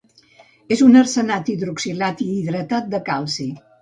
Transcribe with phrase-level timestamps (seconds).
[0.75, 3.51] És un arsenat hidroxilat i hidratat de calci.